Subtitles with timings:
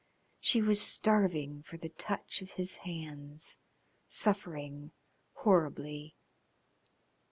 [0.39, 3.59] She was starving for the touch of his hands,
[4.07, 4.93] suffering
[5.33, 6.15] horribly.